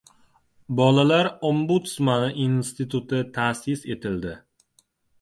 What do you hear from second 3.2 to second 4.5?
ta’sis etildi